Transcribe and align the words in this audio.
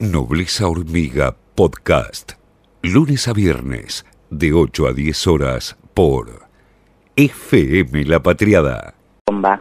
Nobleza 0.00 0.68
Hormiga 0.68 1.34
Podcast. 1.54 2.32
Lunes 2.82 3.26
a 3.26 3.32
viernes, 3.32 4.06
de 4.30 4.52
8 4.52 4.86
a 4.86 4.92
10 4.92 5.26
horas, 5.26 5.76
por 5.94 6.28
FM 7.16 8.04
La 8.04 8.22
Patriada. 8.22 8.94
Bomba. 9.26 9.60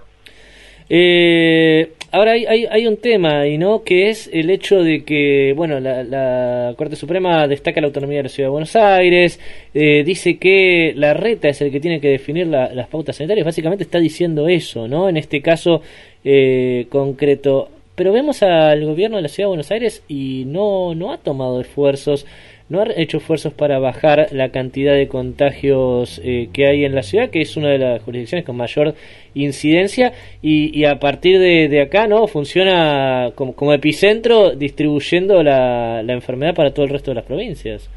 Eh, 0.89 1.91
ahora 2.11 2.31
hay, 2.33 2.45
hay, 2.45 2.65
hay 2.65 2.85
un 2.87 2.97
tema, 2.97 3.47
y 3.47 3.57
no 3.57 3.83
que 3.83 4.09
es 4.09 4.29
el 4.31 4.49
hecho 4.51 4.83
de 4.83 5.03
que, 5.03 5.53
bueno, 5.55 5.79
la, 5.79 6.03
la 6.03 6.75
Corte 6.77 6.95
Suprema 6.95 7.47
destaca 7.47 7.81
la 7.81 7.87
autonomía 7.87 8.17
de 8.17 8.23
la 8.23 8.29
Ciudad 8.29 8.47
de 8.47 8.51
Buenos 8.51 8.75
Aires, 8.75 9.39
eh, 9.73 10.03
dice 10.05 10.37
que 10.37 10.93
la 10.95 11.13
reta 11.15 11.49
es 11.49 11.59
el 11.61 11.71
que 11.71 11.79
tiene 11.79 11.99
que 11.99 12.09
definir 12.09 12.47
la- 12.47 12.71
las 12.73 12.87
pautas 12.87 13.15
sanitarias, 13.17 13.43
básicamente 13.45 13.83
está 13.83 13.99
diciendo 13.99 14.47
eso, 14.47 14.87
¿no? 14.87 15.09
En 15.09 15.17
este 15.17 15.41
caso 15.41 15.81
eh, 16.23 16.85
concreto. 16.89 17.71
Pero 17.97 18.13
vemos 18.13 18.43
al 18.43 18.85
gobierno 18.85 19.17
de 19.17 19.23
la 19.23 19.27
Ciudad 19.27 19.45
de 19.45 19.55
Buenos 19.55 19.71
Aires 19.71 20.03
y 20.07 20.43
no, 20.45 20.93
no 20.93 21.11
ha 21.11 21.17
tomado 21.17 21.59
esfuerzos, 21.59 22.27
no 22.69 22.79
ha 22.79 22.85
hecho 22.95 23.17
esfuerzos 23.17 23.53
para 23.53 23.79
bajar 23.79 24.27
la 24.33 24.49
cantidad 24.49 24.93
de 24.93 25.07
contagios 25.07 26.21
eh, 26.23 26.49
que 26.53 26.67
hay 26.67 26.85
en 26.85 26.93
la 26.93 27.01
ciudad, 27.01 27.31
que 27.31 27.41
es 27.41 27.57
una 27.57 27.69
de 27.69 27.79
las 27.79 28.03
jurisdicciones 28.03 28.45
con 28.45 28.55
mayor 28.55 28.93
incidencia, 29.33 30.13
y, 30.43 30.85
a 30.85 30.99
partir 30.99 31.39
de, 31.39 31.69
de 31.69 31.81
acá 31.81 32.05
no 32.05 32.27
funciona 32.27 33.31
como, 33.33 33.55
como 33.55 33.73
epicentro 33.73 34.51
distribuyendo 34.51 35.41
la, 35.41 36.03
la 36.03 36.13
enfermedad 36.13 36.53
para 36.53 36.75
todo 36.75 36.85
el 36.85 36.91
resto 36.91 37.09
de 37.09 37.15
las 37.15 37.25
provincias. 37.25 37.89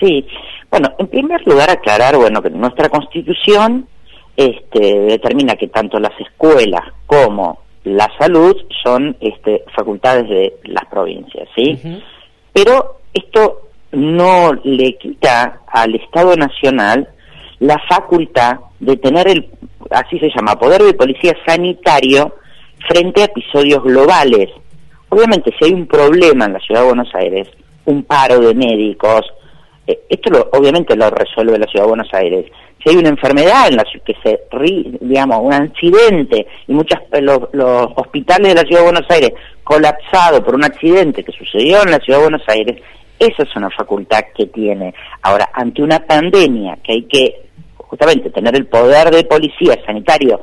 Sí, 0.00 0.26
bueno, 0.70 0.94
en 0.98 1.08
primer 1.08 1.46
lugar 1.46 1.68
aclarar, 1.68 2.16
bueno, 2.16 2.40
que 2.40 2.48
nuestra 2.48 2.88
constitución 2.88 3.86
este, 4.34 4.80
determina 4.80 5.56
que 5.56 5.68
tanto 5.68 6.00
las 6.00 6.18
escuelas 6.18 6.84
como 7.04 7.65
la 7.86 8.10
salud 8.18 8.56
son 8.84 9.16
este, 9.20 9.64
facultades 9.74 10.28
de 10.28 10.56
las 10.64 10.84
provincias, 10.86 11.48
¿sí? 11.54 11.78
Pero 12.52 12.98
esto 13.14 13.62
no 13.92 14.52
le 14.64 14.96
quita 14.98 15.60
al 15.68 15.94
Estado 15.94 16.34
Nacional 16.36 17.08
la 17.60 17.78
facultad 17.88 18.56
de 18.80 18.96
tener 18.96 19.28
el, 19.28 19.48
así 19.90 20.18
se 20.18 20.30
llama, 20.34 20.58
poder 20.58 20.82
de 20.82 20.94
policía 20.94 21.32
sanitario 21.46 22.34
frente 22.88 23.22
a 23.22 23.26
episodios 23.26 23.82
globales. 23.82 24.50
Obviamente, 25.08 25.54
si 25.58 25.66
hay 25.66 25.72
un 25.72 25.86
problema 25.86 26.46
en 26.46 26.54
la 26.54 26.60
Ciudad 26.60 26.80
de 26.82 26.86
Buenos 26.88 27.14
Aires, 27.14 27.48
un 27.84 28.02
paro 28.02 28.40
de 28.40 28.54
médicos, 28.54 29.22
eh, 29.86 30.00
esto 30.08 30.30
lo- 30.30 30.48
obviamente 30.52 30.96
lo 30.96 31.08
resuelve 31.10 31.58
la 31.58 31.66
Ciudad 31.66 31.84
de 31.84 31.88
Buenos 31.90 32.12
Aires. 32.12 32.46
Si 32.86 32.92
hay 32.92 32.98
una 32.98 33.08
enfermedad 33.08 33.66
en 33.66 33.78
la 33.78 33.84
que 34.04 34.14
se, 34.22 34.42
digamos, 35.00 35.40
un 35.42 35.52
accidente 35.52 36.46
y 36.68 36.72
muchos 36.72 37.00
los, 37.20 37.48
los 37.50 37.88
hospitales 37.96 38.50
de 38.50 38.54
la 38.54 38.60
Ciudad 38.60 38.82
de 38.82 38.92
Buenos 38.92 39.10
Aires 39.10 39.32
colapsado 39.64 40.44
por 40.44 40.54
un 40.54 40.62
accidente 40.62 41.24
que 41.24 41.32
sucedió 41.32 41.82
en 41.82 41.90
la 41.90 41.98
Ciudad 41.98 42.20
de 42.20 42.24
Buenos 42.26 42.48
Aires, 42.48 42.80
esa 43.18 43.42
es 43.42 43.56
una 43.56 43.70
facultad 43.70 44.20
que 44.32 44.46
tiene. 44.46 44.94
Ahora, 45.22 45.48
ante 45.52 45.82
una 45.82 45.98
pandemia 45.98 46.78
que 46.84 46.92
hay 46.92 47.02
que 47.06 47.48
justamente 47.76 48.30
tener 48.30 48.54
el 48.54 48.66
poder 48.66 49.10
de 49.10 49.24
policía 49.24 49.76
sanitario 49.84 50.40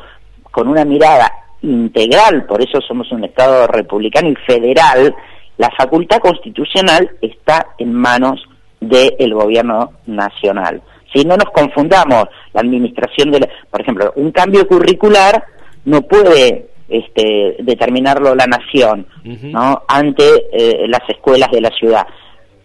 con 0.52 0.68
una 0.68 0.84
mirada 0.84 1.32
integral, 1.62 2.46
por 2.46 2.62
eso 2.62 2.82
somos 2.82 3.10
un 3.14 3.24
Estado 3.24 3.68
republicano 3.68 4.28
y 4.28 4.36
federal, 4.36 5.16
la 5.58 5.72
facultad 5.78 6.18
constitucional 6.18 7.10
está 7.22 7.68
en 7.78 7.94
manos 7.94 8.44
del 8.82 9.34
gobierno 9.34 9.94
nacional. 10.08 10.82
Si 11.14 11.24
no 11.26 11.36
nos 11.38 11.50
confundamos, 11.54 12.26
la 12.54 12.62
administración 12.62 13.32
de, 13.32 13.42
la- 13.42 13.50
por 13.70 13.82
ejemplo, 13.82 14.12
un 14.16 14.32
cambio 14.32 14.68
curricular 14.68 15.44
no 15.86 16.02
puede 16.02 16.68
este, 16.90 17.58
determinarlo 17.60 18.36
la 18.36 18.46
nación. 18.48 19.08
¿no? 19.52 19.84
Ante 19.88 20.24
eh, 20.52 20.86
las 20.88 21.08
escuelas 21.10 21.50
de 21.52 21.62
la 21.62 21.70
ciudad, 21.70 22.06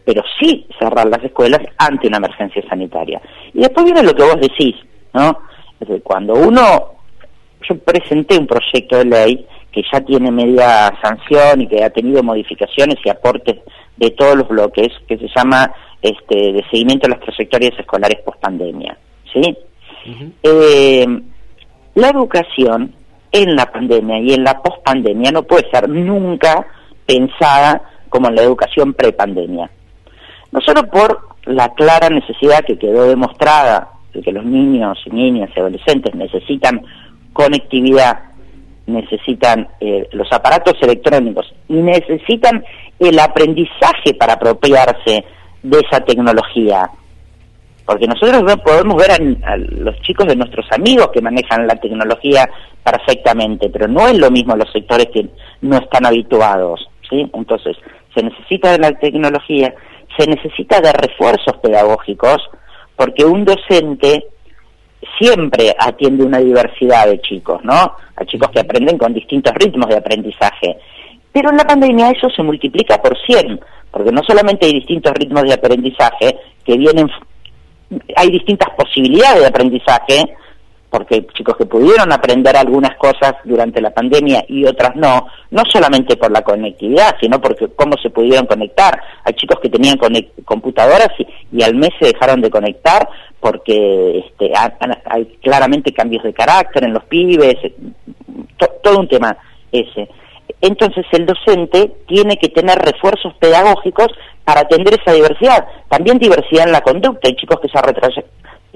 pero 0.04 0.22
sí 0.40 0.66
cerrar 0.78 1.06
las 1.08 1.22
escuelas 1.24 1.60
ante 1.76 2.08
una 2.08 2.16
emergencia 2.18 2.62
sanitaria. 2.68 3.20
Y 3.54 3.60
después 3.60 3.84
viene 3.84 4.02
lo 4.02 4.14
que 4.14 4.22
vos 4.22 4.40
decís, 4.40 4.74
¿no? 5.12 5.38
Cuando 6.02 6.34
uno 6.34 6.92
yo 7.68 7.78
presenté 7.78 8.38
un 8.38 8.46
proyecto 8.46 8.96
de 8.98 9.04
ley 9.04 9.46
que 9.70 9.82
ya 9.92 10.00
tiene 10.00 10.30
media 10.30 10.92
sanción 11.02 11.60
y 11.62 11.68
que 11.68 11.84
ha 11.84 11.90
tenido 11.90 12.22
modificaciones 12.22 12.96
y 13.04 13.10
aportes 13.10 13.56
de 13.96 14.10
todos 14.12 14.36
los 14.36 14.48
bloques, 14.48 14.88
que 15.06 15.18
se 15.18 15.28
llama 15.36 15.70
este, 16.02 16.52
de 16.52 16.64
seguimiento 16.70 17.06
de 17.06 17.14
las 17.14 17.20
trayectorias 17.20 17.78
escolares 17.78 18.20
post 18.24 18.40
pandemia. 18.40 18.96
¿sí? 19.32 19.56
Eh, 20.42 21.06
la 21.94 22.08
educación 22.10 22.94
en 23.32 23.56
la 23.56 23.66
pandemia 23.66 24.18
y 24.20 24.34
en 24.34 24.44
la 24.44 24.60
post-pandemia 24.62 25.32
no 25.32 25.42
puede 25.42 25.68
ser 25.70 25.88
nunca 25.88 26.66
pensada 27.06 27.82
como 28.08 28.28
en 28.28 28.36
la 28.36 28.42
educación 28.42 28.94
pre-pandemia. 28.94 29.70
No 30.50 30.60
solo 30.60 30.88
por 30.88 31.28
la 31.44 31.74
clara 31.74 32.08
necesidad 32.08 32.64
que 32.64 32.78
quedó 32.78 33.06
demostrada 33.06 33.90
de 34.14 34.22
que 34.22 34.32
los 34.32 34.44
niños, 34.44 34.98
niñas 35.10 35.50
y 35.54 35.60
adolescentes 35.60 36.14
necesitan 36.14 36.82
conectividad, 37.32 38.20
necesitan 38.86 39.68
eh, 39.80 40.08
los 40.12 40.32
aparatos 40.32 40.74
electrónicos 40.80 41.54
y 41.68 41.74
necesitan 41.74 42.64
el 42.98 43.18
aprendizaje 43.18 44.14
para 44.18 44.34
apropiarse 44.34 45.24
de 45.62 45.80
esa 45.80 46.00
tecnología. 46.00 46.90
Porque 47.84 48.06
nosotros 48.06 48.42
no 48.42 48.56
podemos 48.58 48.96
ver 48.96 49.10
a, 49.12 49.52
a 49.52 49.56
los 49.56 49.98
chicos 50.02 50.26
de 50.26 50.36
nuestros 50.36 50.66
amigos 50.72 51.08
que 51.12 51.22
manejan 51.22 51.66
la 51.66 51.76
tecnología 51.76 52.48
perfectamente, 52.84 53.70
pero 53.70 53.88
no 53.88 54.06
es 54.08 54.18
lo 54.18 54.30
mismo 54.30 54.56
los 54.56 54.70
sectores 54.72 55.08
que 55.12 55.26
no 55.62 55.78
están 55.78 56.06
habituados, 56.06 56.88
¿sí? 57.08 57.28
Entonces, 57.32 57.76
se 58.14 58.22
necesita 58.22 58.72
de 58.72 58.78
la 58.78 58.92
tecnología, 58.92 59.74
se 60.16 60.26
necesita 60.26 60.80
de 60.80 60.92
refuerzos 60.92 61.56
pedagógicos, 61.62 62.38
porque 62.96 63.24
un 63.24 63.44
docente 63.44 64.24
siempre 65.18 65.74
atiende 65.78 66.24
una 66.24 66.38
diversidad 66.38 67.06
de 67.06 67.20
chicos, 67.20 67.62
¿no? 67.62 67.74
A 67.74 68.24
chicos 68.26 68.50
que 68.50 68.60
aprenden 68.60 68.98
con 68.98 69.14
distintos 69.14 69.54
ritmos 69.54 69.88
de 69.88 69.96
aprendizaje. 69.96 70.78
Pero 71.32 71.50
en 71.50 71.56
la 71.56 71.64
pandemia 71.64 72.10
eso 72.10 72.28
se 72.30 72.42
multiplica 72.42 73.00
por 73.00 73.16
100, 73.26 73.60
porque 73.90 74.12
no 74.12 74.22
solamente 74.26 74.66
hay 74.66 74.72
distintos 74.72 75.12
ritmos 75.12 75.42
de 75.44 75.54
aprendizaje 75.54 76.36
que 76.64 76.76
vienen 76.76 77.08
hay 78.16 78.30
distintas 78.30 78.68
posibilidades 78.76 79.40
de 79.40 79.46
aprendizaje, 79.46 80.36
porque 80.90 81.26
chicos 81.34 81.56
que 81.56 81.66
pudieron 81.66 82.12
aprender 82.12 82.56
algunas 82.56 82.96
cosas 82.96 83.34
durante 83.44 83.80
la 83.80 83.90
pandemia 83.90 84.44
y 84.48 84.64
otras 84.64 84.94
no, 84.96 85.26
no 85.50 85.62
solamente 85.70 86.16
por 86.16 86.30
la 86.30 86.42
conectividad, 86.42 87.16
sino 87.20 87.40
porque 87.40 87.68
cómo 87.76 87.94
se 88.02 88.10
pudieron 88.10 88.46
conectar. 88.46 88.98
Hay 89.24 89.34
chicos 89.34 89.58
que 89.60 89.68
tenían 89.68 89.98
computadoras 90.44 91.08
y, 91.52 91.62
al 91.62 91.74
mes 91.74 91.90
se 91.98 92.06
dejaron 92.08 92.40
de 92.40 92.50
conectar 92.50 93.08
porque 93.40 94.18
este, 94.18 94.50
hay 95.04 95.24
claramente 95.42 95.92
cambios 95.92 96.24
de 96.24 96.32
carácter 96.32 96.84
en 96.84 96.94
los 96.94 97.04
pibes, 97.04 97.56
eh, 97.62 97.74
to- 98.56 98.70
todo 98.82 98.98
un 99.00 99.08
tema 99.08 99.36
ese. 99.70 100.08
Entonces 100.60 101.06
el 101.12 101.26
docente 101.26 101.92
tiene 102.06 102.36
que 102.36 102.48
tener 102.48 102.78
refuerzos 102.78 103.32
pedagógicos 103.34 104.08
para 104.44 104.62
atender 104.62 104.98
esa 105.00 105.12
diversidad. 105.12 105.66
También 105.88 106.18
diversidad 106.18 106.66
en 106.66 106.72
la 106.72 106.80
conducta. 106.80 107.28
Hay 107.28 107.36
chicos 107.36 107.60
que 107.60 107.68
se 107.68 107.78
retra- 107.78 108.24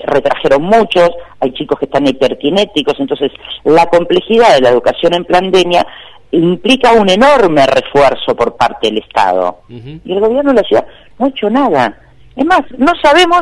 retrajeron 0.04 0.62
muchos, 0.62 1.10
hay 1.41 1.53
chicos 1.53 1.78
que 1.78 1.87
están 1.87 2.06
hiperkinéticos. 2.06 2.98
Entonces 3.00 3.32
la 3.65 3.87
complejidad 3.87 4.54
de 4.54 4.60
la 4.60 4.70
educación 4.70 5.15
en 5.15 5.25
pandemia 5.25 5.87
implica 6.31 6.93
un 6.93 7.10
enorme 7.10 7.66
refuerzo 7.66 8.34
por 8.34 8.56
parte 8.56 8.88
del 8.88 8.99
Estado. 8.99 9.60
Y 9.69 10.12
el 10.12 10.20
gobierno 10.20 10.53
de 10.53 10.62
la 10.62 10.69
ciudad 10.69 10.87
no 11.19 11.26
ha 11.26 11.28
hecho 11.28 11.50
nada. 11.50 11.99
Es 12.37 12.44
más, 12.47 12.62
no 12.78 12.93
sabemos 13.03 13.41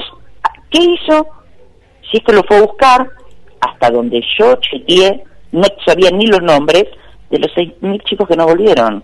qué 0.71 0.81
hizo, 0.83 1.27
si 2.11 2.19
es 2.19 2.25
que 2.25 2.33
lo 2.33 2.43
fue 2.45 2.57
a 2.57 2.63
buscar, 2.63 3.09
hasta 3.61 3.91
donde 3.91 4.21
yo 4.39 4.55
chequeé, 4.57 5.23
no 5.53 5.63
sabía 5.85 6.11
ni 6.11 6.27
los 6.27 6.43
nombres 6.43 6.87
de 7.31 7.39
los 7.39 7.51
6.000 7.55 8.03
chicos 8.05 8.29
que 8.29 8.37
no 8.37 8.47
volvieron. 8.47 9.03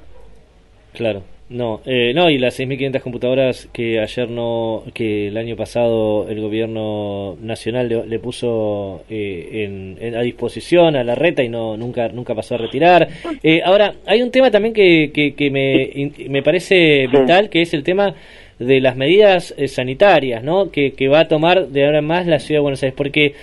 Claro. 0.92 1.22
No, 1.48 1.80
eh, 1.86 2.10
no, 2.12 2.28
y 2.28 2.38
las 2.38 2.58
6.500 2.58 3.00
computadoras 3.02 3.68
que 3.72 4.00
ayer 4.00 4.28
no, 4.28 4.82
que 4.92 5.28
el 5.28 5.36
año 5.36 5.54
pasado 5.54 6.26
el 6.28 6.40
gobierno 6.40 7.36
nacional 7.40 7.88
le, 7.88 8.04
le 8.04 8.18
puso 8.18 9.04
eh, 9.08 9.62
en, 9.64 9.96
en- 10.00 10.16
a 10.16 10.22
disposición 10.22 10.96
a 10.96 11.04
la 11.04 11.14
reta 11.14 11.44
y 11.44 11.48
no 11.48 11.76
nunca 11.76 12.08
nunca 12.08 12.34
pasó 12.34 12.56
a 12.56 12.58
retirar. 12.58 13.06
Eh, 13.44 13.60
ahora, 13.64 13.94
hay 14.06 14.22
un 14.22 14.32
tema 14.32 14.50
también 14.50 14.74
que, 14.74 15.12
que, 15.14 15.34
que 15.36 15.50
me, 15.52 15.84
in- 15.84 16.14
me 16.30 16.42
parece 16.42 17.06
vital, 17.06 17.48
que 17.48 17.62
es 17.62 17.72
el 17.74 17.84
tema 17.84 18.12
de 18.58 18.80
las 18.80 18.96
medidas 18.96 19.54
eh, 19.56 19.68
sanitarias, 19.68 20.42
¿no? 20.42 20.72
Que, 20.72 20.94
que 20.94 21.06
va 21.06 21.20
a 21.20 21.28
tomar 21.28 21.68
de 21.68 21.84
ahora 21.84 21.98
en 22.00 22.06
más 22.06 22.26
la 22.26 22.40
ciudad 22.40 22.58
de 22.58 22.62
Buenos 22.62 22.82
Aires, 22.82 22.94
porque 22.96 23.34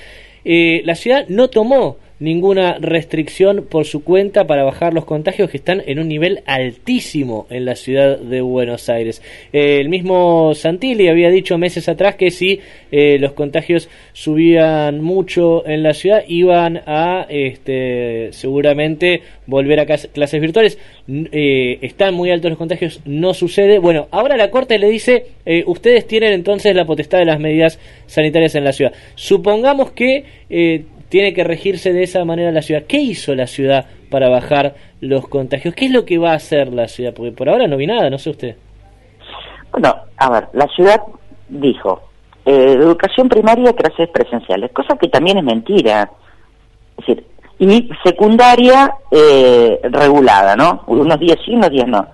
eh, 0.44 0.82
la 0.84 0.96
ciudad 0.96 1.26
no 1.30 1.48
tomó 1.50 1.96
ninguna 2.20 2.78
restricción 2.80 3.66
por 3.70 3.86
su 3.86 4.04
cuenta 4.04 4.46
para 4.46 4.64
bajar 4.64 4.94
los 4.94 5.06
contagios 5.06 5.50
que 5.50 5.58
están 5.58 5.84
en 5.86 6.00
un 6.00 6.08
nivel 6.08 6.42
altísimo 6.46 7.48
en 7.50 7.66
la 7.66 7.76
ciudad 7.76 8.18
de 8.18 8.42
Buenos 8.42 8.90
Aires. 8.90 9.22
Eh, 9.52 9.80
el 9.80 9.90
mismo 9.90 10.54
Santilli 10.56 11.10
había 11.10 11.30
dicho 11.30 11.58
meses 11.58 11.90
atrás 11.90 12.16
que 12.16 12.32
si 12.32 12.62
eh, 12.92 13.18
los 13.20 13.34
contagios 13.34 13.90
subían 14.14 15.02
mucho 15.02 15.68
en 15.68 15.84
la 15.84 15.94
ciudad 15.94 16.24
iban 16.28 16.82
a 16.86 17.26
este, 17.30 18.30
seguramente 18.32 19.22
volver 19.48 19.80
a 19.80 19.86
clases 19.86 20.40
virtuales. 20.40 20.78
Eh, 21.08 21.80
están 21.82 22.14
muy 22.14 22.32
altos 22.32 22.52
los 22.52 22.58
contagios, 22.58 23.02
no 23.06 23.34
sucede. 23.34 23.80
Bueno, 23.80 24.08
ahora 24.12 24.38
la 24.38 24.52
Corte 24.52 24.78
le 24.78 24.90
dice, 24.90 25.26
ustedes 25.66 26.08
tienen 26.08 26.32
entonces 26.32 26.76
la 26.76 26.86
potestad 26.86 27.20
de 27.20 27.26
las 27.26 27.40
medidas 27.40 27.80
sanitarias 28.06 28.56
en 28.56 28.64
la 28.64 28.72
ciudad. 28.72 28.94
Supongamos 29.16 29.92
que 29.92 30.24
tiene 31.14 31.32
que 31.32 31.44
regirse 31.44 31.94
de 31.94 32.02
esa 32.02 32.26
manera 32.26 32.52
la 32.52 32.64
ciudad. 32.64 32.86
¿Qué 32.88 32.98
hizo 32.98 33.36
la 33.36 33.46
ciudad 33.46 33.86
para 34.10 34.30
bajar 34.30 34.74
los 35.00 35.28
contagios? 35.28 35.76
¿Qué 35.76 35.86
es 35.86 35.92
lo 35.92 36.06
que 36.06 36.18
va 36.18 36.32
a 36.32 36.38
hacer 36.38 36.74
la 36.74 36.88
ciudad? 36.88 37.14
Porque 37.14 37.32
por 37.32 37.48
ahora 37.48 37.68
no 37.68 37.78
vi 37.78 37.86
nada, 37.86 38.10
no 38.10 38.18
sé 38.18 38.32
usted. 38.32 38.56
Bueno, 39.72 39.96
a 40.18 40.30
ver, 40.32 40.48
la 40.54 40.66
ciudad 40.70 41.00
dijo, 41.50 42.02
eh, 42.44 42.78
educación 42.80 43.30
primaria, 43.30 43.74
clases 43.74 44.10
presenciales, 44.10 44.72
cosa 44.72 44.98
que 44.98 45.08
también 45.08 45.38
es 45.38 45.44
mentira. 45.44 46.10
Es 46.98 47.06
decir, 47.06 47.28
y 47.60 47.92
secundaria 48.04 48.96
eh, 49.12 49.82
regulada, 49.84 50.56
¿no? 50.56 50.82
Unos 50.88 51.20
días 51.20 51.38
sí, 51.46 51.54
unos 51.54 51.70
días 51.70 51.88
no. 51.88 52.08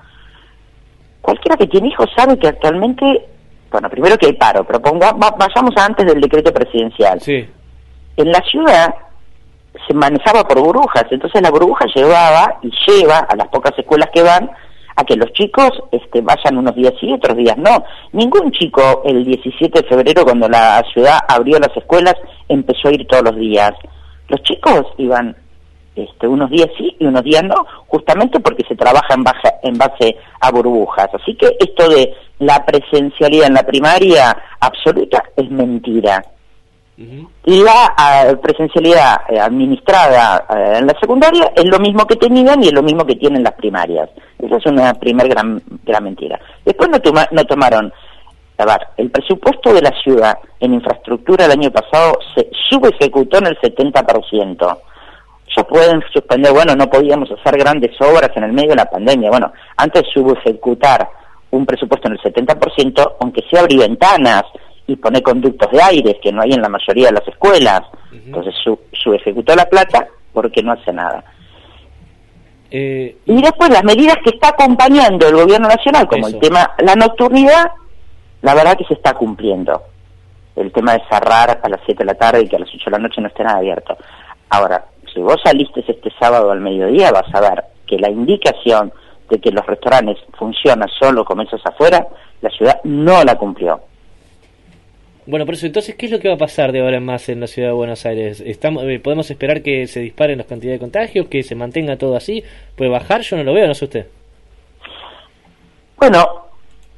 Cualquiera 1.22 1.56
que 1.56 1.68
tiene 1.68 1.88
hijos 1.88 2.10
sabe 2.18 2.38
que 2.38 2.50
actualmente, 2.50 3.06
bueno, 3.72 3.90
primero 3.90 4.18
que 4.18 4.25
hay 4.25 4.34
paro, 4.34 4.66
pero 4.66 4.81
ponga, 4.81 5.13
vayamos 5.13 5.74
antes 5.78 6.06
del 6.06 6.19
decreto 6.19 6.54
presidencial. 6.54 7.22
Sí 7.22 7.48
en 8.21 8.31
la 8.31 8.42
ciudad 8.42 8.95
se 9.88 9.94
manejaba 9.94 10.44
por 10.48 10.60
burbujas, 10.60 11.06
entonces 11.10 11.42
la 11.42 11.51
burbuja 11.51 11.86
llevaba 11.94 12.60
y 12.62 12.71
lleva 12.88 13.19
a 13.19 13.36
las 13.36 13.48
pocas 13.48 13.77
escuelas 13.77 14.10
que 14.13 14.24
van 14.24 14.50
a 14.95 15.04
que 15.04 15.16
los 15.16 15.31
chicos 15.31 15.71
este, 15.92 16.21
vayan 16.21 16.57
unos 16.57 16.75
días 16.75 16.94
sí 17.00 17.07
y 17.07 17.13
otros 17.13 17.38
días 17.38 17.57
no. 17.57 17.83
Ningún 18.12 18.51
chico 18.51 19.01
el 19.06 19.24
17 19.24 19.81
de 19.81 19.88
febrero, 19.88 20.24
cuando 20.25 20.50
la 20.50 20.83
ciudad 20.94 21.19
abrió 21.27 21.57
las 21.60 21.75
escuelas, 21.75 22.16
empezó 22.50 22.89
a 22.89 22.92
ir 22.92 23.07
todos 23.07 23.24
los 23.24 23.36
días. 23.38 23.71
Los 24.27 24.42
chicos 24.44 24.83
iban 24.98 25.36
este, 25.95 26.27
unos 26.27 26.50
días 26.50 26.68
sí 26.77 26.95
y 27.00 27.06
unos 27.06 27.24
días 27.24 27.44
no, 27.44 27.66
justamente 27.88 28.39
porque 28.39 28.63
se 28.68 28.75
trabaja 28.75 29.13
en, 29.13 29.24
baja, 29.24 29.54
en 29.63 29.77
base 29.77 30.18
a 30.42 30.51
burbujas. 30.51 31.07
Así 31.13 31.36
que 31.36 31.56
esto 31.60 31.89
de 31.89 32.13
la 32.39 32.66
presencialidad 32.66 33.48
en 33.48 33.54
la 33.54 33.63
primaria 33.63 34.36
absoluta 34.60 35.24
es 35.36 35.50
mentira. 35.50 36.24
La 37.46 37.94
ah, 37.96 38.34
presencialidad 38.42 39.22
eh, 39.30 39.40
administrada 39.40 40.46
eh, 40.50 40.80
en 40.80 40.88
la 40.88 40.94
secundaria 41.00 41.50
es 41.56 41.63
lo 41.66 41.80
mismo 41.80 42.06
que 42.06 42.18
tenían 42.18 42.62
y 42.62 42.68
es 42.68 42.74
lo 42.74 42.84
mismo 42.84 43.06
que 43.06 43.16
tienen 43.16 43.42
las 43.42 43.54
primarias. 43.54 44.10
Esa 44.38 44.57
es 44.57 44.66
una 44.66 44.94
primer 44.96 45.30
gran, 45.30 45.62
gran 45.86 46.04
mentira. 46.04 46.38
Después 46.66 46.90
no, 46.90 47.00
tomaron, 47.46 47.94
a 48.57 48.80
el 48.98 49.10
presupuesto 49.12 49.74
de 49.74 49.81
la 49.81 49.92
ciudad 50.04 50.38
en 50.60 50.74
infraestructura 50.74 51.46
el 51.46 51.51
año 51.51 51.72
pasado 51.72 52.19
se 52.36 52.50
subejecutó 52.69 53.38
en 53.38 53.48
el 53.48 53.57
70%. 53.60 54.78
Ya 55.56 55.63
pueden 55.63 56.04
suspender, 56.12 56.52
bueno, 56.52 56.75
no 56.75 56.90
podíamos 56.90 57.31
hacer 57.31 57.57
grandes 57.57 57.92
obras 58.02 58.30
en 58.36 58.44
el 58.44 58.52
medio 58.52 58.72
de 58.72 58.75
la 58.75 58.90
pandemia. 58.90 59.30
Bueno, 59.30 59.54
antes 59.78 60.04
de 60.04 60.12
subejecutar 60.12 61.07
un 61.52 61.66
presupuesto 61.66 62.10
en 62.10 62.16
el 62.16 62.19
70%, 62.19 63.16
aunque 63.22 63.42
se 63.50 63.57
abrí 63.57 63.78
ventanas, 63.78 64.44
y 64.90 64.96
pone 64.96 65.22
conductos 65.22 65.72
de 65.72 65.82
aire 65.82 66.20
que 66.22 66.32
no 66.32 66.42
hay 66.42 66.54
en 66.54 66.62
la 66.62 66.70
mayoría 66.70 67.08
de 67.08 67.14
las 67.14 67.28
escuelas. 67.28 67.82
Entonces 68.12 68.56
su, 68.64 68.80
su 68.92 69.14
ejecutó 69.14 69.56
la 69.56 69.66
plata 69.66 70.08
porque 70.34 70.64
no 70.64 70.72
hace 70.72 70.92
nada. 70.92 71.24
Eh, 72.72 73.18
y 73.26 73.42
después 73.42 73.70
las 73.70 73.84
medidas 73.84 74.18
que 74.24 74.32
está 74.32 74.50
acompañando 74.50 75.28
el 75.28 75.36
gobierno 75.36 75.68
nacional, 75.68 76.08
como 76.08 76.28
el 76.28 76.40
tema 76.40 76.72
la 76.80 76.96
nocturnidad, 76.96 77.72
la 78.42 78.56
verdad 78.56 78.78
que 78.78 78.86
se 78.86 78.96
está 78.96 79.14
cumpliendo. 79.14 79.84
El 80.56 80.72
tema 80.72 80.94
de 80.94 81.04
cerrar 81.10 81.60
a 81.62 81.70
las 81.70 81.82
7 81.86 82.00
de 82.00 82.06
la 82.06 82.16
tarde 82.16 82.42
y 82.44 82.48
que 82.48 82.56
a 82.56 82.60
las 82.60 82.70
8 82.70 82.84
de 82.86 82.92
la 82.92 82.98
noche 82.98 83.22
no 83.22 83.28
esté 83.28 83.44
nada 83.44 83.60
abierto. 83.60 83.96
Ahora, 84.50 84.86
si 85.14 85.20
vos 85.20 85.38
saliste 85.44 85.84
este 85.88 86.12
sábado 86.20 86.52
al 86.52 86.60
mediodía, 86.60 87.12
vas 87.12 87.34
a 87.34 87.42
ver 87.42 87.64
que 87.86 87.98
la 87.98 88.10
indicación 88.10 88.92
de 89.30 89.40
que 89.40 89.52
los 89.52 89.66
restaurantes 89.66 90.18
funcionan 90.38 90.90
solo 91.00 91.24
con 91.24 91.38
mesas 91.38 91.62
afuera, 91.64 92.08
la 92.42 92.50
ciudad 92.50 92.80
no 92.84 93.24
la 93.24 93.36
cumplió. 93.36 93.89
Bueno, 95.30 95.46
por 95.46 95.54
eso, 95.54 95.68
entonces, 95.68 95.94
¿qué 95.94 96.08
es 96.08 96.12
lo 96.12 96.18
que 96.18 96.28
va 96.28 96.34
a 96.34 96.40
pasar 96.40 96.72
de 96.72 96.81
ahora 96.81 96.98
en 96.98 97.06
más 97.06 97.30
en 97.30 97.40
la 97.40 97.46
ciudad 97.46 97.68
de 97.68 97.76
Buenos 97.76 98.04
Aires? 98.04 98.42
Estamos, 98.44 98.84
eh, 98.86 99.00
¿Podemos 99.00 99.30
esperar 99.30 99.62
que 99.62 99.86
se 99.86 100.00
disparen 100.00 100.40
las 100.40 100.48
cantidades 100.48 100.80
de 100.80 100.84
contagios, 100.84 101.28
que 101.28 101.44
se 101.44 101.54
mantenga 101.54 101.98
todo 101.98 102.16
así? 102.16 102.44
¿Puede 102.76 102.90
bajar? 102.90 103.22
Yo 103.22 103.38
no 103.38 103.44
lo 103.44 103.54
veo, 103.54 103.68
no 103.68 103.76
sé 103.76 103.86
usted. 103.86 104.08
Bueno, 105.98 106.26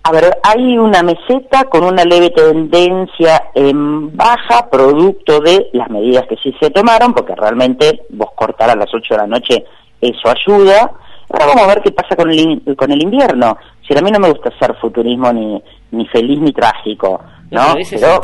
a 0.03 0.11
ver, 0.13 0.31
hay 0.43 0.77
una 0.77 1.03
meseta 1.03 1.65
con 1.65 1.83
una 1.83 2.05
leve 2.05 2.29
tendencia 2.29 3.49
en 3.53 4.15
baja, 4.15 4.69
producto 4.69 5.41
de 5.41 5.67
las 5.73 5.89
medidas 5.89 6.25
que 6.27 6.37
sí 6.37 6.55
se 6.57 6.69
tomaron, 6.69 7.13
porque 7.13 7.35
realmente 7.35 8.03
vos 8.11 8.29
cortar 8.33 8.69
a 8.69 8.75
las 8.77 8.93
8 8.93 9.13
de 9.13 9.17
la 9.17 9.27
noche, 9.27 9.65
eso 9.99 10.29
ayuda. 10.29 10.89
Ahora 11.29 11.47
vamos 11.47 11.63
a 11.63 11.67
ver 11.67 11.81
qué 11.81 11.91
pasa 11.91 12.15
con 12.15 12.31
el, 12.31 12.61
con 12.77 12.93
el 12.93 13.03
invierno. 13.03 13.57
Si 13.91 13.97
a 13.97 14.01
mí 14.01 14.09
no 14.09 14.19
me 14.19 14.29
gusta 14.29 14.47
hacer 14.55 14.73
futurismo 14.77 15.33
ni, 15.33 15.61
ni 15.91 16.07
feliz 16.07 16.39
ni 16.39 16.53
trágico, 16.53 17.19
¿no? 17.49 17.73
Pero, 17.89 18.21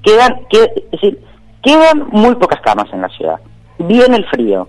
quedan, 0.00 0.46
decir, 0.92 1.20
quedan 1.60 2.06
muy 2.12 2.36
pocas 2.36 2.60
camas 2.60 2.86
en 2.92 3.00
la 3.00 3.08
ciudad. 3.08 3.40
Viene 3.78 4.16
el 4.16 4.24
frío. 4.26 4.68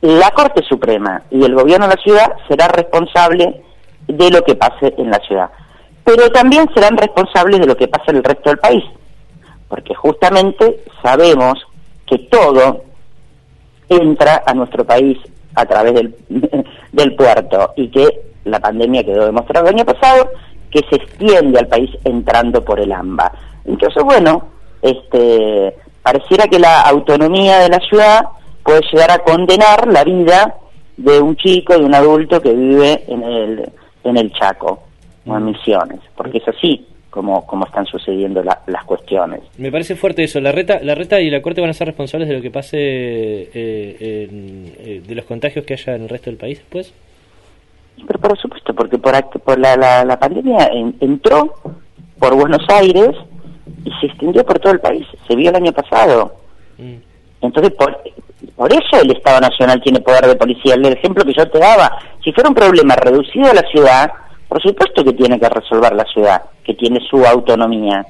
La 0.00 0.30
Corte 0.30 0.62
Suprema 0.62 1.24
y 1.28 1.42
el 1.42 1.56
gobierno 1.56 1.88
de 1.88 1.96
la 1.96 2.02
ciudad 2.02 2.36
será 2.46 2.68
responsable 2.68 3.64
de 4.06 4.30
lo 4.30 4.42
que 4.42 4.54
pase 4.54 4.94
en 4.96 5.10
la 5.10 5.18
ciudad. 5.26 5.50
Pero 6.04 6.30
también 6.30 6.70
serán 6.72 6.96
responsables 6.96 7.58
de 7.58 7.66
lo 7.66 7.76
que 7.76 7.88
pase 7.88 8.12
en 8.12 8.18
el 8.18 8.22
resto 8.22 8.50
del 8.50 8.58
país. 8.58 8.84
Porque 9.66 9.92
justamente 9.92 10.84
sabemos 11.02 11.66
que 12.06 12.18
todo 12.18 12.84
entra 13.88 14.44
a 14.46 14.54
nuestro 14.54 14.84
país 14.84 15.18
a 15.56 15.66
través 15.66 15.94
del, 15.94 16.14
del 16.92 17.16
puerto 17.16 17.72
y 17.74 17.88
que 17.88 18.35
la 18.46 18.60
pandemia 18.60 19.04
quedó 19.04 19.26
demostrado 19.26 19.68
el 19.68 19.74
año 19.74 19.84
pasado 19.84 20.30
que 20.70 20.80
se 20.90 20.96
extiende 20.96 21.58
al 21.58 21.68
país 21.68 21.90
entrando 22.04 22.64
por 22.64 22.80
el 22.80 22.92
AMBA. 22.92 23.32
Entonces, 23.64 24.02
bueno, 24.02 24.48
este, 24.82 25.74
pareciera 26.02 26.46
que 26.46 26.58
la 26.58 26.82
autonomía 26.82 27.58
de 27.58 27.68
la 27.68 27.80
ciudad 27.80 28.26
puede 28.62 28.80
llegar 28.92 29.10
a 29.10 29.18
condenar 29.18 29.86
la 29.88 30.04
vida 30.04 30.56
de 30.96 31.20
un 31.20 31.36
chico, 31.36 31.76
de 31.78 31.84
un 31.84 31.94
adulto 31.94 32.40
que 32.40 32.52
vive 32.52 33.04
en 33.06 33.22
el, 33.22 33.72
en 34.04 34.16
el 34.16 34.32
Chaco 34.32 34.82
o 35.26 35.36
en 35.36 35.44
Misiones, 35.46 36.00
porque 36.16 36.38
es 36.38 36.48
así 36.48 36.86
como, 37.10 37.46
como 37.46 37.64
están 37.64 37.86
sucediendo 37.86 38.42
las 38.42 38.84
cuestiones. 38.84 39.40
Me 39.56 39.72
parece 39.72 39.96
fuerte 39.96 40.24
eso. 40.24 40.38
La 40.40 40.52
reta, 40.52 40.80
la 40.82 40.94
reta 40.94 41.18
y 41.18 41.30
la 41.30 41.40
corte 41.40 41.62
van 41.62 41.70
a 41.70 41.72
ser 41.72 41.86
responsables 41.86 42.28
de 42.28 42.34
lo 42.34 42.42
que 42.42 42.50
pase 42.50 42.76
eh, 42.78 43.48
eh, 43.54 45.02
de 45.06 45.14
los 45.14 45.24
contagios 45.24 45.64
que 45.64 45.74
haya 45.74 45.94
en 45.94 46.02
el 46.02 46.08
resto 46.10 46.28
del 46.28 46.38
país 46.38 46.58
después. 46.58 46.92
Pero 48.06 48.18
por 48.20 48.38
supuesto, 48.38 48.74
porque 48.74 48.98
por, 48.98 49.14
por 49.40 49.58
la, 49.58 50.04
la, 50.04 50.18
pandemia 50.18 50.70
entró 51.00 51.54
por 52.18 52.34
Buenos 52.34 52.64
Aires 52.68 53.10
y 53.84 53.90
se 54.00 54.06
extendió 54.06 54.44
por 54.44 54.58
todo 54.58 54.72
el 54.72 54.80
país. 54.80 55.06
Se 55.26 55.34
vio 55.34 55.50
el 55.50 55.56
año 55.56 55.72
pasado. 55.72 56.34
Mm. 56.78 56.96
Entonces, 57.40 57.72
por, 57.72 58.00
por 58.54 58.72
eso 58.72 59.00
el 59.02 59.10
Estado 59.10 59.40
Nacional 59.40 59.80
tiene 59.82 60.00
poder 60.00 60.26
de 60.26 60.36
policía. 60.36 60.74
El 60.74 60.86
ejemplo 60.86 61.24
que 61.24 61.34
yo 61.34 61.48
te 61.50 61.58
daba, 61.58 61.98
si 62.22 62.32
fuera 62.32 62.48
un 62.48 62.54
problema 62.54 62.96
reducido 62.96 63.50
a 63.50 63.54
la 63.54 63.68
ciudad, 63.70 64.10
por 64.48 64.62
supuesto 64.62 65.04
que 65.04 65.12
tiene 65.12 65.40
que 65.40 65.48
resolver 65.48 65.94
la 65.94 66.04
ciudad, 66.04 66.42
que 66.64 66.74
tiene 66.74 67.00
su 67.08 67.24
autonomía. 67.24 68.06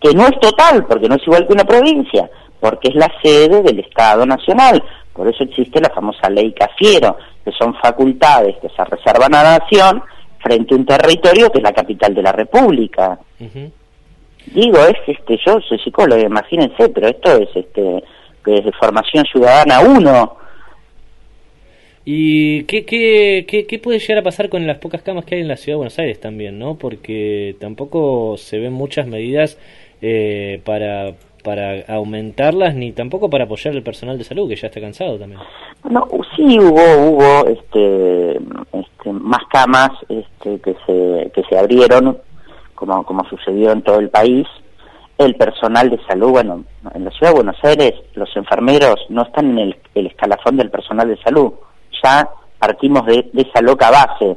Que 0.00 0.12
no 0.12 0.26
es 0.26 0.38
total, 0.40 0.84
porque 0.86 1.08
no 1.08 1.16
es 1.16 1.22
igual 1.26 1.46
que 1.46 1.54
una 1.54 1.64
provincia, 1.64 2.30
porque 2.60 2.88
es 2.88 2.94
la 2.94 3.10
sede 3.22 3.62
del 3.62 3.80
Estado 3.80 4.26
Nacional. 4.26 4.82
Por 5.18 5.26
eso 5.26 5.42
existe 5.42 5.80
la 5.80 5.90
famosa 5.90 6.30
ley 6.30 6.52
Cafiero, 6.52 7.16
que 7.44 7.50
son 7.50 7.74
facultades 7.74 8.54
que 8.62 8.68
se 8.68 8.84
reservan 8.84 9.34
a 9.34 9.42
la 9.42 9.58
nación 9.58 10.00
frente 10.38 10.72
a 10.72 10.76
un 10.76 10.86
territorio 10.86 11.50
que 11.50 11.58
es 11.58 11.64
la 11.64 11.72
capital 11.72 12.14
de 12.14 12.22
la 12.22 12.30
República. 12.30 13.18
Digo, 14.46 14.78
es 14.78 14.96
este, 15.08 15.36
yo 15.44 15.60
soy 15.60 15.80
psicólogo, 15.80 16.22
imagínense, 16.22 16.88
pero 16.90 17.08
esto 17.08 17.36
es 17.36 17.48
este 17.52 18.04
de 18.44 18.72
formación 18.78 19.24
ciudadana 19.24 19.80
uno. 19.80 20.36
¿Y 22.04 22.62
qué, 22.62 22.84
qué, 22.86 23.44
qué, 23.48 23.66
qué, 23.66 23.78
puede 23.80 23.98
llegar 23.98 24.18
a 24.18 24.22
pasar 24.22 24.48
con 24.48 24.68
las 24.68 24.78
pocas 24.78 25.02
camas 25.02 25.24
que 25.24 25.34
hay 25.34 25.40
en 25.40 25.48
la 25.48 25.56
ciudad 25.56 25.74
de 25.74 25.78
Buenos 25.78 25.98
Aires 25.98 26.20
también, 26.20 26.60
no? 26.60 26.76
Porque 26.76 27.56
tampoco 27.58 28.36
se 28.38 28.60
ven 28.60 28.72
muchas 28.72 29.08
medidas 29.08 29.58
eh, 30.00 30.60
para, 30.64 31.14
para 31.48 31.80
aumentarlas 31.88 32.74
ni 32.74 32.92
tampoco 32.92 33.30
para 33.30 33.44
apoyar 33.44 33.74
al 33.74 33.82
personal 33.82 34.18
de 34.18 34.24
salud 34.24 34.46
que 34.46 34.56
ya 34.56 34.66
está 34.66 34.82
cansado 34.82 35.18
también. 35.18 35.40
No, 35.88 36.06
sí 36.36 36.58
hubo 36.60 37.08
hubo 37.08 37.46
este, 37.46 38.36
este 38.72 39.12
más 39.12 39.40
camas 39.50 39.88
este, 40.10 40.60
que 40.60 40.76
se 40.84 41.30
que 41.34 41.42
se 41.48 41.58
abrieron 41.58 42.18
como 42.74 43.02
como 43.02 43.24
sucedió 43.30 43.72
en 43.72 43.80
todo 43.80 43.98
el 43.98 44.10
país. 44.10 44.46
El 45.16 45.36
personal 45.36 45.88
de 45.88 45.98
salud, 46.06 46.32
bueno, 46.32 46.64
en 46.94 47.04
la 47.06 47.10
ciudad 47.12 47.32
de 47.32 47.36
Buenos 47.36 47.64
Aires 47.64 47.94
los 48.14 48.28
enfermeros 48.36 49.06
no 49.08 49.22
están 49.22 49.58
en 49.58 49.74
el, 49.94 50.06
escalafón 50.06 50.58
del 50.58 50.70
personal 50.70 51.08
de 51.08 51.16
salud, 51.22 51.54
ya 52.04 52.28
partimos 52.58 53.06
de, 53.06 53.30
esa 53.34 53.62
loca 53.62 53.90
base, 53.90 54.36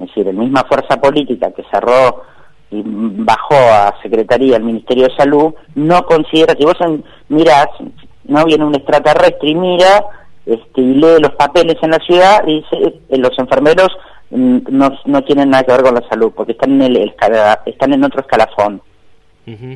es 0.00 0.08
decir, 0.08 0.24
la 0.24 0.32
misma 0.32 0.64
fuerza 0.64 0.96
política 0.96 1.50
que 1.50 1.64
cerró 1.70 2.22
y 2.70 2.82
bajó 2.84 3.54
a 3.54 3.94
Secretaría 4.02 4.56
el 4.56 4.64
Ministerio 4.64 5.08
de 5.08 5.16
Salud, 5.16 5.54
no 5.74 6.04
considera, 6.04 6.54
si 6.54 6.64
vos 6.64 6.76
mirás, 7.28 7.68
no 8.24 8.44
viene 8.44 8.64
un 8.64 8.74
extraterrestre 8.74 9.50
y 9.50 9.54
mira 9.54 10.04
este, 10.46 10.80
y 10.80 10.94
lee 10.94 11.20
los 11.20 11.32
papeles 11.32 11.76
en 11.82 11.90
la 11.90 11.98
ciudad 11.98 12.42
y 12.46 12.60
dice, 12.60 13.00
eh, 13.08 13.18
los 13.18 13.36
enfermeros 13.38 13.88
mm, 14.30 14.58
no, 14.70 14.90
no 15.04 15.24
tienen 15.24 15.50
nada 15.50 15.64
que 15.64 15.72
ver 15.72 15.82
con 15.82 15.94
la 15.94 16.08
salud, 16.08 16.32
porque 16.34 16.52
están 16.52 16.80
en, 16.80 16.82
el, 16.82 17.14
están 17.66 17.92
en 17.92 18.04
otro 18.04 18.20
escalafón. 18.20 18.80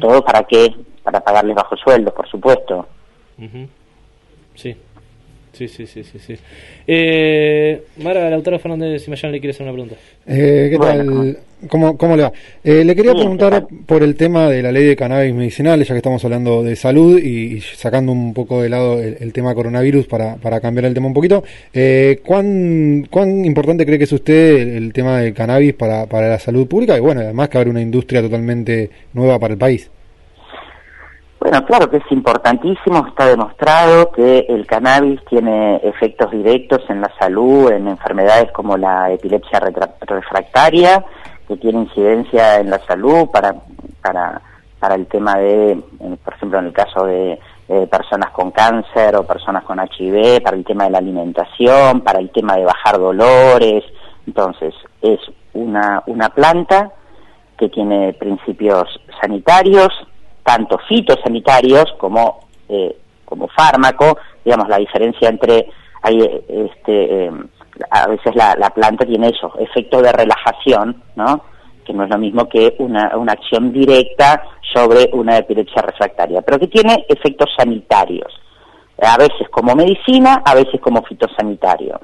¿Todo 0.01 0.25
para 0.25 0.43
qué? 0.45 0.75
Para 1.05 1.21
pagarles 1.21 1.55
bajo 1.55 1.77
sueldo, 1.77 2.13
por 2.13 2.29
supuesto. 2.29 2.89
Sí. 4.57 4.77
Sí, 5.53 5.69
sí, 5.69 5.87
sí, 5.87 6.03
sí. 6.05 6.19
sí. 6.19 6.37
Eh, 6.87 7.83
Mara, 8.03 8.31
Lautaro 8.31 8.59
Fernández 8.59 9.09
Mayán 9.09 9.33
le 9.33 9.41
quiere 9.41 9.51
hacer 9.53 9.65
una 9.65 9.73
pregunta. 9.73 9.97
Eh, 10.27 10.69
¿Qué 10.71 10.79
tal? 10.79 11.39
¿Cómo, 11.69 11.99
¿Cómo, 11.99 12.17
le 12.17 12.23
va? 12.23 12.33
Eh, 12.65 12.85
le 12.85 12.97
quería 12.97 13.13
preguntar 13.13 13.67
por 13.85 14.03
el 14.03 14.15
tema 14.15 14.49
de 14.49 14.63
la 14.63 14.73
ley 14.73 14.85
de 14.85 14.97
cannabis 14.97 15.35
medicinales, 15.35 15.87
ya 15.87 15.95
que 15.95 15.99
estamos 15.99 16.25
hablando 16.25 16.63
de 16.63 16.75
salud 16.75 17.19
y, 17.19 17.61
sacando 17.61 18.13
un 18.13 18.33
poco 18.33 18.63
de 18.63 18.71
lado 18.71 18.99
el, 18.99 19.33
tema 19.33 19.55
coronavirus 19.55 20.07
para, 20.07 20.37
para, 20.37 20.61
cambiar 20.61 20.87
el 20.87 20.95
tema 20.95 21.09
un 21.09 21.15
poquito. 21.15 21.45
Eh, 21.75 22.21
¿cuán, 22.25 23.07
¿Cuán 23.11 23.45
importante 23.45 23.85
cree 23.85 23.99
que 23.99 24.05
es 24.05 24.13
usted 24.13 24.77
el, 24.77 24.93
tema 24.95 25.21
del 25.21 25.35
cannabis 25.35 25.75
para, 25.75 26.07
para 26.07 26.29
la 26.31 26.39
salud 26.39 26.67
pública? 26.67 26.97
Y 26.97 27.01
bueno, 27.01 27.21
además 27.21 27.51
que 27.51 27.59
abre 27.59 27.71
una 27.71 27.83
industria 27.83 28.23
totalmente 28.23 28.89
nueva 29.13 29.39
para 29.39 29.53
el 29.53 29.59
país. 29.59 29.91
Bueno, 31.41 31.65
claro 31.65 31.89
que 31.89 31.97
es 31.97 32.13
importantísimo, 32.13 33.07
está 33.09 33.25
demostrado 33.25 34.13
que 34.13 34.45
el 34.47 34.67
cannabis 34.67 35.25
tiene 35.25 35.77
efectos 35.77 36.31
directos 36.31 36.83
en 36.91 37.01
la 37.01 37.11
salud, 37.19 37.73
en 37.73 37.89
enfermedades 37.89 38.53
como 38.53 38.77
la 38.77 39.11
epilepsia 39.11 39.59
refractaria, 40.01 41.03
que 41.49 41.57
tiene 41.57 41.79
incidencia 41.81 42.59
en 42.59 42.69
la 42.69 42.79
salud 42.81 43.31
para, 43.33 43.55
para, 44.03 44.43
para 44.79 44.95
el 44.97 45.07
tema 45.07 45.37
de, 45.37 45.83
por 46.23 46.35
ejemplo, 46.35 46.59
en 46.59 46.67
el 46.67 46.73
caso 46.75 47.07
de 47.07 47.41
personas 47.91 48.33
con 48.33 48.51
cáncer 48.51 49.17
o 49.17 49.27
personas 49.27 49.65
con 49.65 49.79
HIV, 49.81 50.43
para 50.43 50.59
el 50.59 50.65
tema 50.65 50.85
de 50.85 50.91
la 50.91 50.99
alimentación, 50.99 52.03
para 52.03 52.19
el 52.19 52.31
tema 52.31 52.57
de 52.57 52.67
bajar 52.67 52.99
dolores. 52.99 53.83
Entonces, 54.27 54.75
es 55.01 55.21
una, 55.55 56.03
una 56.07 56.29
planta 56.29 56.93
que 57.57 57.71
tiene 57.71 58.13
principios 58.13 58.89
sanitarios, 59.21 59.89
tanto 60.43 60.79
fitosanitarios 60.89 61.93
como, 61.99 62.41
eh, 62.69 62.97
como 63.25 63.49
fármaco, 63.49 64.19
digamos, 64.45 64.69
la 64.69 64.79
diferencia 64.79 65.29
entre, 65.29 65.69
hay, 66.03 66.43
este, 66.49 67.27
em, 67.27 67.47
a 67.91 68.07
veces 68.09 68.35
la, 68.35 68.55
la, 68.57 68.71
planta 68.71 69.07
tiene 69.07 69.29
eso, 69.29 69.53
efecto 69.59 70.03
de 70.03 70.13
relajación, 70.13 71.03
¿no? 71.17 71.43
que 71.85 71.93
no 71.93 72.05
es 72.05 72.11
lo 72.11 72.19
mismo 72.19 72.49
que 72.49 72.77
una, 72.79 73.17
una 73.17 73.33
acción 73.33 73.73
directa 73.73 74.43
sobre 74.73 75.11
una 75.13 75.39
epilepsia 75.39 75.83
refractaria, 75.83 76.43
pero 76.43 76.59
que 76.59 76.69
tiene 76.69 77.05
efectos 77.09 77.51
sanitarios, 77.57 78.33
a 79.03 79.17
veces 79.17 79.49
como 79.51 79.75
medicina, 79.75 80.43
a 80.45 80.55
veces 80.55 80.81
como 80.81 81.03
fitosanitario. 81.03 82.01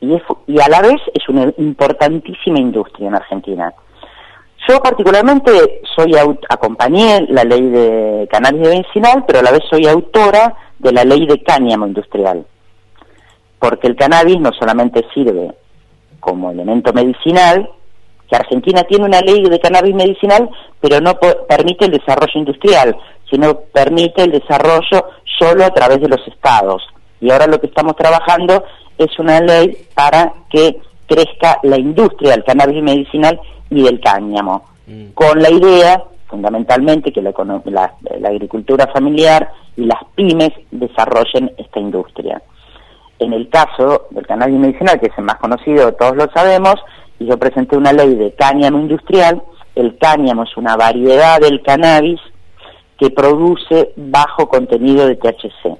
Y, 0.00 0.14
es, 0.14 0.22
y 0.46 0.60
a 0.60 0.68
la 0.68 0.80
vez 0.80 1.00
es 1.12 1.28
una 1.28 1.52
importantísima 1.56 2.58
industria 2.58 3.08
en 3.08 3.14
Argentina. 3.14 3.72
Yo 4.66 4.80
particularmente 4.80 5.82
soy 5.94 6.12
acompañé 6.48 7.26
la 7.28 7.44
ley 7.44 7.62
de 7.68 8.28
cannabis 8.30 8.60
medicinal, 8.60 9.24
pero 9.26 9.40
a 9.40 9.42
la 9.42 9.52
vez 9.52 9.60
soy 9.68 9.86
autora 9.86 10.54
de 10.78 10.92
la 10.92 11.04
ley 11.04 11.26
de 11.26 11.42
cáñamo 11.42 11.86
industrial, 11.86 12.46
porque 13.58 13.88
el 13.88 13.96
cannabis 13.96 14.40
no 14.40 14.52
solamente 14.52 15.04
sirve 15.12 15.52
como 16.18 16.50
elemento 16.50 16.92
medicinal, 16.94 17.68
que 18.28 18.36
Argentina 18.36 18.84
tiene 18.84 19.04
una 19.04 19.20
ley 19.20 19.42
de 19.42 19.60
cannabis 19.60 19.94
medicinal, 19.94 20.48
pero 20.80 20.98
no 21.00 21.14
permite 21.46 21.84
el 21.84 21.92
desarrollo 21.92 22.32
industrial, 22.38 22.96
sino 23.30 23.60
permite 23.60 24.22
el 24.24 24.32
desarrollo 24.32 25.10
solo 25.38 25.64
a 25.64 25.70
través 25.70 26.00
de 26.00 26.08
los 26.08 26.26
estados. 26.26 26.82
Y 27.20 27.30
ahora 27.30 27.46
lo 27.46 27.60
que 27.60 27.66
estamos 27.66 27.96
trabajando 27.96 28.64
es 28.96 29.18
una 29.18 29.40
ley 29.40 29.76
para 29.94 30.32
que 30.48 30.80
crezca 31.06 31.58
la 31.62 31.78
industria 31.78 32.32
del 32.32 32.44
cannabis 32.44 32.82
medicinal 32.82 33.40
y 33.70 33.82
del 33.82 34.00
cáñamo, 34.00 34.64
mm. 34.86 35.12
con 35.14 35.40
la 35.40 35.50
idea 35.50 36.02
fundamentalmente 36.34 37.12
que 37.12 37.22
la, 37.22 37.32
la, 37.64 38.28
agricultura 38.28 38.88
familiar 38.88 39.52
y 39.76 39.84
las 39.84 40.02
pymes 40.16 40.50
desarrollen 40.72 41.52
esta 41.58 41.78
industria. 41.78 42.42
En 43.20 43.32
el 43.32 43.48
caso 43.48 44.06
del 44.10 44.26
cannabis 44.26 44.58
medicinal, 44.58 44.98
que 44.98 45.06
es 45.06 45.12
el 45.16 45.24
más 45.24 45.36
conocido, 45.36 45.94
todos 45.94 46.16
lo 46.16 46.28
sabemos, 46.32 46.74
y 47.20 47.26
yo 47.26 47.38
presenté 47.38 47.76
una 47.76 47.92
ley 47.92 48.16
de 48.16 48.32
cáñamo 48.32 48.80
industrial, 48.80 49.42
el 49.76 49.96
cáñamo 49.98 50.42
es 50.42 50.56
una 50.56 50.76
variedad 50.76 51.40
del 51.40 51.62
cannabis 51.62 52.20
que 52.98 53.10
produce 53.10 53.92
bajo 53.96 54.48
contenido 54.48 55.06
de 55.06 55.16
THC. 55.16 55.78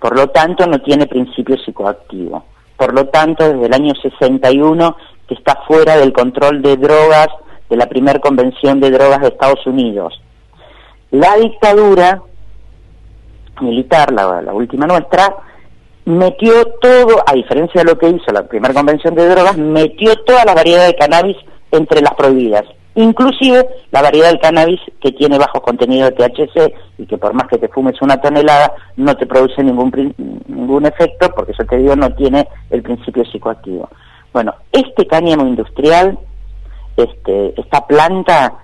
Por 0.00 0.16
lo 0.16 0.28
tanto, 0.28 0.66
no 0.66 0.80
tiene 0.82 1.06
principio 1.06 1.56
psicoactivo. 1.56 2.44
Por 2.76 2.94
lo 2.94 3.06
tanto, 3.06 3.48
desde 3.48 3.66
el 3.66 3.74
año 3.74 3.94
61 3.94 4.96
que 5.28 5.34
está 5.34 5.62
fuera 5.66 5.96
del 5.96 6.12
control 6.12 6.62
de 6.62 6.76
drogas 6.76 7.28
de 7.68 7.76
la 7.76 7.86
primera 7.86 8.20
convención 8.20 8.80
de 8.80 8.90
drogas 8.90 9.20
de 9.20 9.28
Estados 9.28 9.66
Unidos. 9.66 10.20
La 11.10 11.36
dictadura 11.36 12.22
militar, 13.60 14.12
la, 14.12 14.42
la 14.42 14.52
última 14.52 14.86
nuestra, 14.86 15.34
metió 16.04 16.52
todo, 16.80 17.22
a 17.26 17.34
diferencia 17.34 17.80
de 17.80 17.90
lo 17.90 17.98
que 17.98 18.08
hizo 18.08 18.32
la 18.32 18.46
primera 18.46 18.72
convención 18.72 19.14
de 19.14 19.28
drogas, 19.28 19.56
metió 19.56 20.14
toda 20.24 20.44
la 20.44 20.54
variedad 20.54 20.86
de 20.86 20.94
cannabis 20.94 21.36
entre 21.72 22.00
las 22.00 22.14
prohibidas, 22.14 22.64
inclusive 22.96 23.68
la 23.90 24.02
variedad 24.02 24.28
del 24.28 24.40
cannabis 24.40 24.80
que 25.00 25.12
tiene 25.12 25.38
bajo 25.38 25.60
contenido 25.62 26.10
de 26.10 26.12
THC 26.12 26.74
y 26.98 27.06
que 27.06 27.18
por 27.18 27.32
más 27.34 27.46
que 27.48 27.58
te 27.58 27.68
fumes 27.68 28.00
una 28.02 28.20
tonelada 28.20 28.72
no 28.96 29.14
te 29.16 29.26
produce 29.26 29.62
ningún, 29.62 30.14
ningún 30.48 30.86
efecto 30.86 31.30
porque 31.34 31.52
eso 31.52 31.64
te 31.64 31.76
digo 31.78 31.94
no 31.94 32.12
tiene 32.14 32.48
el 32.70 32.82
principio 32.82 33.24
psicoactivo. 33.24 33.88
Bueno, 34.32 34.54
este 34.72 35.06
cáñamo 35.06 35.46
industrial, 35.46 36.18
este, 36.96 37.58
esta 37.60 37.86
planta, 37.86 38.54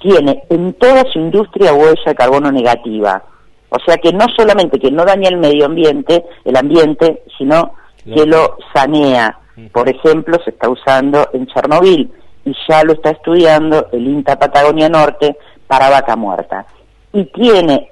tiene 0.00 0.42
en 0.50 0.74
toda 0.74 1.04
su 1.12 1.18
industria 1.18 1.72
huella 1.72 2.02
de 2.04 2.14
carbono 2.14 2.50
negativa. 2.50 3.22
O 3.68 3.78
sea 3.86 3.96
que 3.96 4.12
no 4.12 4.26
solamente 4.36 4.78
que 4.78 4.90
no 4.90 5.04
daña 5.04 5.28
el 5.28 5.38
medio 5.38 5.66
ambiente, 5.66 6.24
el 6.44 6.56
ambiente, 6.56 7.22
sino 7.38 7.74
que 8.04 8.26
lo 8.26 8.58
sanea. 8.74 9.38
Por 9.72 9.88
ejemplo, 9.88 10.38
se 10.44 10.50
está 10.50 10.68
usando 10.68 11.28
en 11.32 11.46
Chernobyl 11.46 12.10
y 12.44 12.54
ya 12.68 12.82
lo 12.84 12.92
está 12.92 13.10
estudiando 13.10 13.88
el 13.92 14.06
INTA 14.06 14.38
Patagonia 14.38 14.88
Norte 14.88 15.36
para 15.66 15.90
vaca 15.90 16.16
muerta. 16.16 16.66
Y 17.12 17.24
tiene 17.26 17.90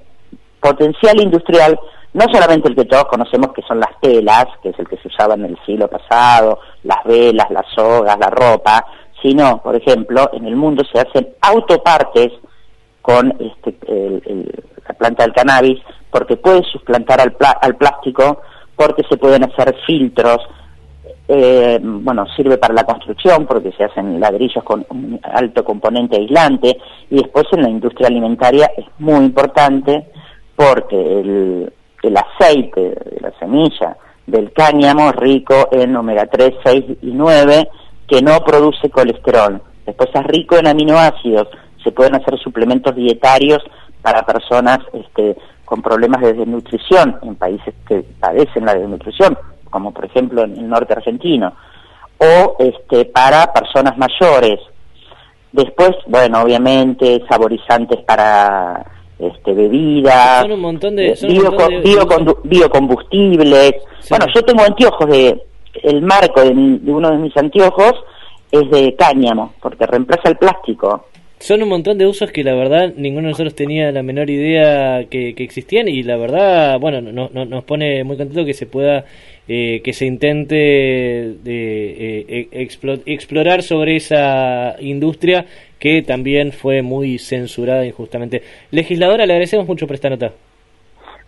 potencial 0.60 1.20
industrial 1.20 1.78
no 2.12 2.24
solamente 2.32 2.68
el 2.68 2.74
que 2.74 2.86
todos 2.86 3.04
conocemos 3.04 3.52
que 3.52 3.62
son 3.62 3.78
las 3.78 3.98
telas, 4.00 4.46
que 4.62 4.70
es 4.70 4.78
el 4.78 4.88
que 4.88 4.96
se 4.96 5.08
usaba 5.08 5.34
en 5.34 5.44
el 5.44 5.58
siglo 5.64 5.88
pasado, 5.88 6.58
las 6.82 7.04
velas, 7.04 7.50
las 7.50 7.66
sogas, 7.74 8.18
la 8.18 8.30
ropa, 8.30 8.84
sino, 9.22 9.62
por 9.62 9.76
ejemplo, 9.76 10.28
en 10.32 10.46
el 10.46 10.56
mundo 10.56 10.82
se 10.90 10.98
hacen 10.98 11.28
autopartes 11.40 12.32
con 13.00 13.32
este, 13.38 13.76
la 14.88 14.94
planta 14.94 15.22
del 15.22 15.32
cannabis, 15.32 15.80
porque 16.10 16.36
puede 16.36 16.64
suplantar 16.64 17.20
al, 17.20 17.36
al 17.60 17.76
plástico, 17.76 18.40
porque 18.74 19.04
se 19.08 19.16
pueden 19.16 19.44
hacer 19.44 19.76
filtros, 19.86 20.38
eh, 21.32 21.78
bueno, 21.80 22.26
sirve 22.34 22.58
para 22.58 22.74
la 22.74 22.82
construcción 22.82 23.46
porque 23.46 23.70
se 23.72 23.84
hacen 23.84 24.18
ladrillos 24.18 24.64
con 24.64 24.84
un 24.90 25.20
alto 25.22 25.64
componente 25.64 26.16
aislante 26.16 26.76
y 27.08 27.16
después 27.16 27.46
en 27.52 27.62
la 27.62 27.70
industria 27.70 28.08
alimentaria 28.08 28.68
es 28.76 28.84
muy 28.98 29.24
importante 29.24 30.08
porque 30.56 30.96
el, 30.96 31.72
el 32.02 32.16
aceite 32.16 32.80
de 32.80 33.18
la 33.20 33.30
semilla 33.38 33.96
del 34.26 34.52
cáñamo 34.52 35.12
rico 35.12 35.68
en 35.70 35.94
omega 35.94 36.26
3, 36.26 36.54
6 36.64 36.84
y 37.02 37.10
9 37.12 37.68
que 38.08 38.22
no 38.22 38.40
produce 38.40 38.90
colesterol. 38.90 39.62
Después 39.86 40.10
es 40.12 40.24
rico 40.24 40.56
en 40.56 40.66
aminoácidos, 40.66 41.46
se 41.84 41.92
pueden 41.92 42.16
hacer 42.16 42.40
suplementos 42.40 42.94
dietarios 42.96 43.62
para 44.02 44.26
personas 44.26 44.78
este, 44.92 45.36
con 45.64 45.80
problemas 45.80 46.22
de 46.22 46.32
desnutrición 46.34 47.18
en 47.22 47.36
países 47.36 47.72
que 47.86 48.04
padecen 48.18 48.64
la 48.64 48.74
desnutrición, 48.74 49.38
como 49.70 49.92
por 49.92 50.04
ejemplo 50.04 50.42
en 50.42 50.56
el 50.58 50.68
norte 50.68 50.92
argentino, 50.92 51.54
o 52.18 52.56
este, 52.58 53.06
para 53.06 53.52
personas 53.52 53.96
mayores. 53.96 54.60
Después, 55.52 55.92
bueno, 56.06 56.42
obviamente 56.42 57.22
saborizantes 57.28 58.04
para 58.04 58.84
este, 59.18 59.52
bebidas, 59.52 60.42
son 60.42 60.52
un 60.52 60.60
montón 60.60 60.96
de, 60.96 61.14
biocombustibles. 62.44 63.74
Bueno, 64.08 64.26
yo 64.34 64.42
tengo 64.42 64.62
anteojos 64.62 65.08
de, 65.08 65.42
el 65.82 66.02
marco 66.02 66.42
de, 66.42 66.50
uno 66.50 67.10
de 67.10 67.18
mis 67.18 67.36
anteojos 67.36 67.94
es 68.50 68.70
de 68.70 68.94
cáñamo, 68.96 69.54
porque 69.60 69.86
reemplaza 69.86 70.28
el 70.28 70.36
plástico. 70.36 71.06
Son 71.40 71.62
un 71.62 71.70
montón 71.70 71.96
de 71.96 72.06
usos 72.06 72.30
que 72.30 72.44
la 72.44 72.54
verdad 72.54 72.92
ninguno 72.96 73.26
de 73.26 73.30
nosotros 73.32 73.54
tenía 73.54 73.90
la 73.92 74.02
menor 74.02 74.28
idea 74.28 75.06
que, 75.08 75.34
existían 75.38 75.88
y 75.88 76.02
la 76.02 76.16
verdad, 76.16 76.78
bueno, 76.78 77.00
no, 77.00 77.30
nos 77.30 77.64
pone 77.64 78.04
muy 78.04 78.18
contento 78.18 78.44
que 78.44 78.52
se 78.52 78.66
pueda, 78.66 79.06
eh, 79.48 79.80
que 79.82 79.94
se 79.94 80.04
intente 80.04 81.34
eh, 81.46 82.48
e, 82.52 82.68
explorar 83.06 83.62
sobre 83.62 83.96
esa 83.96 84.76
industria 84.80 85.46
que 85.78 86.02
también 86.02 86.52
fue 86.52 86.82
muy 86.82 87.18
censurada 87.18 87.86
injustamente. 87.86 88.42
Legisladora, 88.70 89.24
le 89.24 89.32
agradecemos 89.32 89.66
mucho 89.66 89.86
por 89.86 89.94
esta 89.94 90.10
nota. 90.10 90.32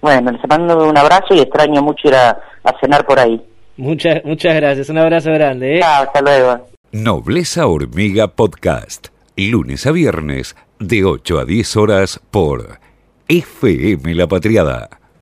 Bueno, 0.02 0.30
les 0.30 0.46
mando 0.46 0.90
un 0.90 0.98
abrazo 0.98 1.34
y 1.34 1.40
extraño 1.40 1.80
mucho 1.80 2.08
ir 2.08 2.16
a, 2.16 2.38
cenar 2.80 3.06
por 3.06 3.18
ahí. 3.18 3.40
Muchas, 3.78 4.22
muchas 4.24 4.54
gracias, 4.56 4.90
un 4.90 4.98
abrazo 4.98 5.32
grande. 5.32 5.78
¿eh? 5.78 5.82
hasta 5.82 6.20
luego. 6.20 6.68
Nobleza 6.92 7.66
Hormiga 7.66 8.28
Podcast 8.28 9.11
lunes 9.36 9.86
a 9.86 9.92
viernes 9.92 10.56
de 10.78 11.04
8 11.04 11.38
a 11.38 11.44
10 11.44 11.76
horas 11.76 12.20
por 12.30 12.80
FM 13.28 14.14
La 14.14 14.28
Patriada 14.28 15.01